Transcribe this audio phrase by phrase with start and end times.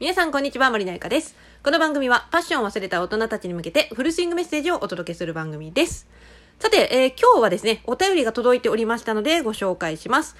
[0.00, 1.36] 皆さんこんにちは、森のゆかです。
[1.62, 6.08] この番組はパッションを忘れた大人たちに向けてフルスイングメッセージをお届けする番組です。
[6.58, 10.36] さて、えー今日はですね、お便りが届いておりましたのでご紹介します。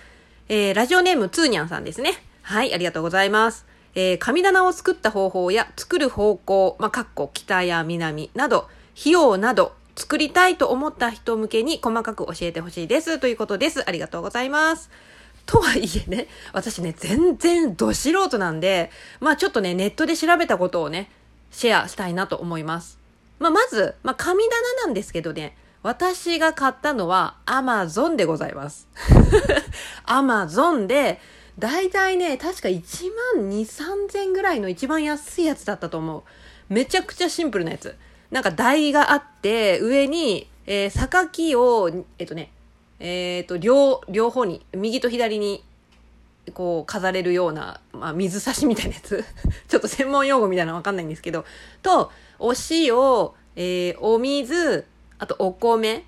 [0.49, 2.13] えーラジオネームつーにゃんさんですね。
[2.41, 3.67] はい、ありがとうございます。
[3.95, 8.67] えー神棚を作った方法や作る方向、まあ、かっこ北や南など、
[8.99, 13.19] 費用など、作りたいと思った人向けに細かく教えてほしいです。
[13.19, 13.87] ということです。
[13.87, 14.91] ありがとうございます。
[15.51, 21.11] とはいえね、私ね、全然ど素人なんで、まあちょっとね、ネットで調べたことをね、
[21.51, 23.01] シェアしたいなと思います。
[23.41, 28.87] まあまず、まあ神棚なんですけどね、私が買ったのは Amazon でございます。
[30.07, 31.19] Amazon で、
[31.59, 33.61] だいたいね、確か1万2、
[34.09, 36.23] 3000ぐらいの一番安いやつだったと思う。
[36.73, 37.97] めちゃくちゃシンプルなやつ。
[38.31, 42.53] なんか台があって、上に、えー、榊を、えっとね、
[43.01, 45.65] えっ、と、両、両方に、右と左に、
[46.53, 49.25] こう、飾れるような、まあ、水差しみたいなやつ。
[49.69, 51.47] ちょっと専門用語みたいなのわかんないんですけど、
[51.83, 52.95] と、お塩、
[53.57, 54.85] えーお水、
[55.19, 56.05] あとお米、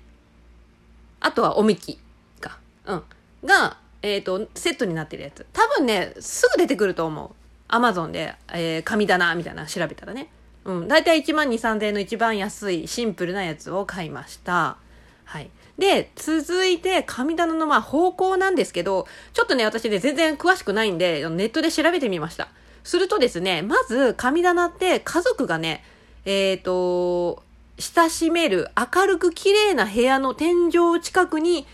[1.19, 1.99] あとはおみき
[2.39, 2.59] か。
[2.85, 3.03] うん。
[3.43, 5.45] が、えっ、と、セットになってるやつ。
[5.51, 7.29] 多分ね、すぐ出てくると思う。
[7.67, 10.29] アマゾンで、えー神棚みたいな調べたらね。
[10.65, 10.87] うん。
[10.87, 14.77] だいたい1万2、3000円の一番安いシンプルなやつを買いました。
[15.25, 15.49] はい。
[15.77, 22.49] で、続いて、神棚のまあ方向なんですけど、ちょっとね、私ね、全然詳しくないんで、ネットで調べてみました。
[22.83, 25.83] するとですね、まず、神棚って家族がね、
[26.25, 27.43] えっ、と、
[27.79, 31.65] 親しめる明るく綺麗な部屋の天井近くに、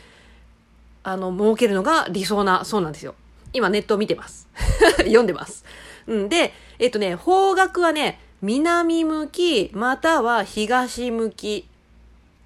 [1.03, 3.15] あの、設けるのが理想な、そうなんですよ。
[3.51, 4.47] 今ネットを見てます。
[4.99, 5.65] 読んでます。
[6.07, 6.29] うん。
[6.29, 11.68] で、えっ、とね、方角はね、南向き、または東向き。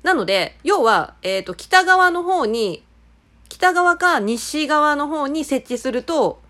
[0.04, 2.84] なので、要は、えっ、と、北側の方に、
[3.50, 6.42] 北側か西側の方に設置すると、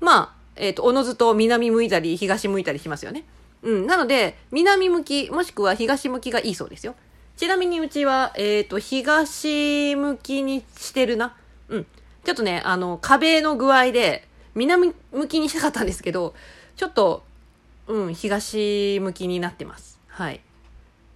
[0.00, 3.24] まあ、えっ、と、おのずと南向いたり、東向いたりしますよね。
[3.62, 3.86] うん。
[3.86, 6.94] なので、南向き、もしくは東向きがいいそうですよ。
[7.36, 11.36] ちなみにうちは、えっ、と、東向きにしてるな。
[11.68, 11.86] うん。
[12.24, 16.34] ちょっとね、あの、壁の具合で、南向きにしたかったんですけど、
[16.76, 17.24] ちょっと、
[17.88, 19.98] うん、東向きになってます。
[20.06, 20.40] はい。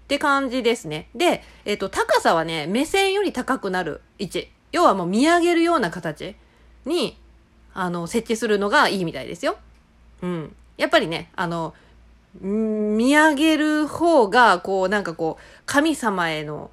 [0.04, 1.08] って感じですね。
[1.14, 4.50] で、えっ、と、高さはね、目線より高くなる位置。
[4.70, 6.36] 要はもう見上げるような形
[6.84, 7.16] に、
[7.72, 9.56] あの、設置するのがいいみたいですよ。
[10.22, 10.56] うん。
[10.76, 11.74] やっぱりね、あの、
[12.40, 16.70] 見上げる方が、こう、なんかこう、神様への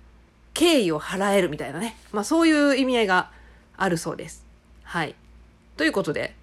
[0.54, 1.96] 敬意を払えるみたいなね。
[2.12, 3.32] まあそういう意味合いが
[3.78, 4.46] あるそうです。
[4.84, 5.16] はい。
[5.78, 6.36] ということで、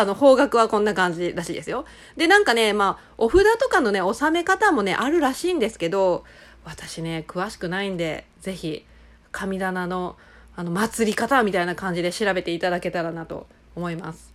[0.00, 1.84] あの、方角はこんな感じらしいですよ。
[2.16, 6.24] で、なんかね、まあ、お札とかのね、収め方もね、あるらしいんですけど、
[6.64, 8.84] 私ね、詳しくないんで、ぜひ、
[9.32, 10.16] 神棚の、
[10.56, 14.32] あの、祭り方みたいな感じで調べていただけたらなと思います。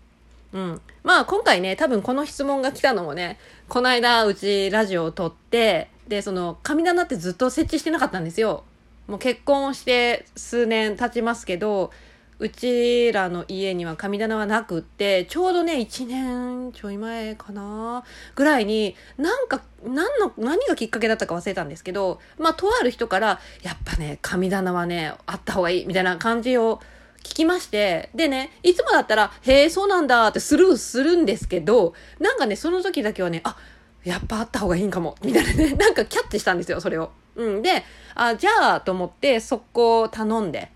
[0.54, 0.82] うん。
[1.04, 8.64] まあ、今回ね、多分この質問が来たのもね、この間、うちラジオを撮って、で、その、神棚ってずっと設置してなかったんですよ。
[9.08, 11.92] もう結婚して数年経ちますけど、
[12.40, 18.04] うちらの家には神棚はなくって、ちょうどね、1年ちょい前かな
[18.36, 26.82] ぐらいに、なんか、何の、何がきっかけだったか忘れたんですけど、まあ、とある人から、やっぱね、神棚はね、あった方がいい、みたいな感じを
[27.24, 33.58] 聞きまして、でね、いつもだったら、へえ、そうなんだってスルーするんですけど、なんかね、その時だけはね、あ、
[34.04, 37.12] やっぱあった方がいいんかも、みたいなね、なんかキャッチしたんですよ、それを。
[37.36, 37.62] うん。
[37.62, 37.84] で、
[38.16, 40.72] あ、じゃあ、と思って、速攻頼んで、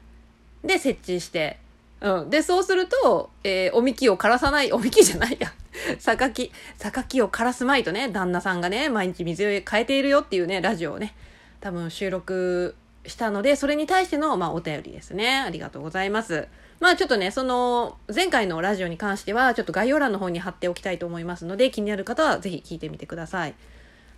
[0.63, 1.59] で、設置して、
[2.01, 2.29] うん。
[2.29, 5.53] で、そうすると、えーおみきを枯らさない、おみきじゃないや。
[5.99, 11.15] 榊、榊を枯らすまいとね、旦那さんがね、毎日水を変えているよっていうね、ラジオをね、
[11.59, 12.75] 多分収録
[13.05, 15.39] したので、それに対しての、まあ、お便りですね。
[15.39, 16.47] ありがとうございます。
[16.79, 23.55] まあ、ちょっとね、その、前回のラジオに関しては、ちょっと概要欄の方に貼っておきたいと思いますので、気になる方はぜひ聞いてみてください。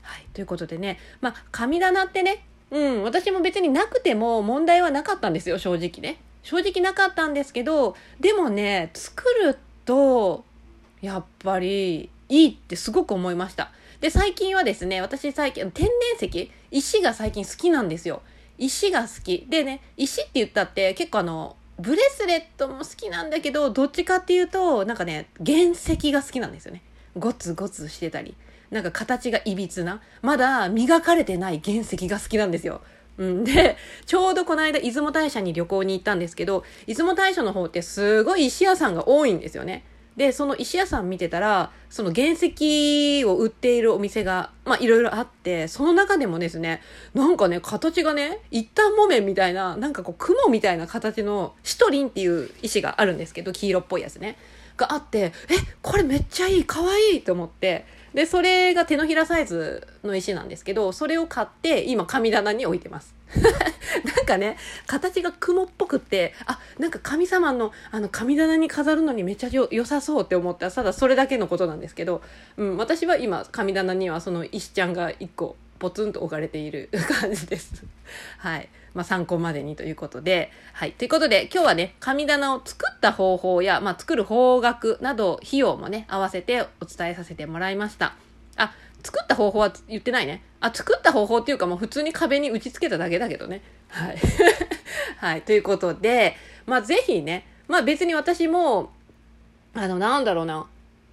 [0.02, 0.26] はい。
[0.34, 6.20] ということでね、まあ、神棚ってね、うん、私も別になくても問題はなかったんですよ、正直ね。
[6.44, 10.44] 正直なかったんですけど、でもね、作ると、
[11.02, 13.72] やっぱり、いいってすごく思いました。
[14.02, 15.88] で、最近はですね、私最近、天
[16.20, 18.22] 然石石が最近好きなんですよ。
[18.58, 19.48] 石が好き。
[19.50, 26.82] でね、石って言ったって結構あの、ブレスレットも好きなんだけど、どっちかっていうと、なんかね、原石が好きなんですよね。
[27.18, 28.36] ゴツゴツしてたり。
[28.70, 32.82] なんか形がいびつな、まだ磨かれてない原石が好きなんですよ。
[33.20, 39.84] うん、で、ちょうどこの間、出雲大社に旅行に行ったんですけど、出雲大社の方ってすごい石屋さんが多いんですよね。
[40.16, 46.82] で、その石屋さん見てたら、その原石を売っているお店が、まあいろいろあって、その中でもですね、
[47.14, 54.38] なんかね、形がね、一旦木綿みたいな、なんかこう雲みたいな形のシトリンっていう石があるんですけど、黄色っぽいやつね。
[54.78, 55.34] があってえ
[55.82, 64.58] これめっちゃいいかわいいと思ってでそれが手のひらサイズの石なんですけどそれを買って今神棚に置いてます なんかね
[64.88, 72.22] 形が雲っぽくってあなんか神様のあの神棚に飾るのにめっちゃ良さそうって思ったらただそれだけのことなんですけど、
[72.58, 76.90] うん、私は今神棚にはその石ちゃんが1個ポツンと置かれている
[77.22, 77.84] 感じです。
[78.38, 78.70] はい。
[78.94, 80.52] まあ、参考までにということで。
[80.74, 80.92] はい。
[80.94, 88.16] ということで、今日はね、神棚を作った方法や、まあ、作る方角など、費用もね、合わせてお伝えさせてもらいました。
[88.58, 90.44] あ、作った方法は言ってないね。
[90.60, 93.62] あ、作った方法っていうかもう普通に壁に打ち付けただけだけどね。
[93.90, 94.18] はい。
[95.18, 95.42] はい。
[95.42, 98.92] ということで、まあ、ぜひね、まあ、別に私も、
[99.74, 100.68] あの、なんだろうな。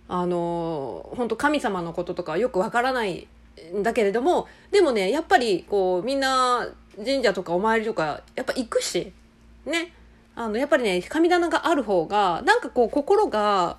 [0.08, 3.26] あの、本当神様のこととかよくわからない
[3.74, 9.12] んだけれども、でもね、やっぱり、こう、みんな、神社とかお参りとか、やっぱ行くし、
[9.64, 9.92] ね。
[10.34, 13.78] あの、やっぱりね、神棚がある方が、なんかこう、心が、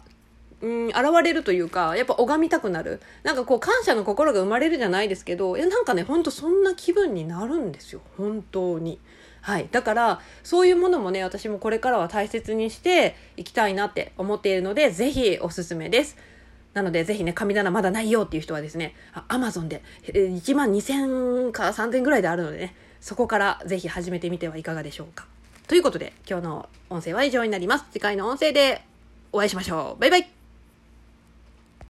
[0.60, 3.00] うん、現れるというか、やっぱ拝みたくなる。
[3.24, 8.02] なんかこう、感謝の心が生まれるじゃないですけど、いや、なんかね、ほんとそんな気分になるんですよ。
[8.18, 9.00] 本当に。
[9.42, 9.70] はい。
[9.72, 16.18] だから、そういうものもね、私もこれからは大切にしていきたいなって思っているので、ぜひおすすめです。
[16.78, 18.94] なので、ぜひね、神棚まだないよっていう人はですね、
[19.28, 25.26] アマゾンで1万2000か3000ぐらいであるのでね、そこからぜひ始めてみてはいかがでしょうか。
[25.68, 27.86] ということで、今日の音声は以上になります。
[27.92, 28.84] 次回の音声で
[29.32, 30.00] お会いしましょう。
[30.00, 30.37] バイバイ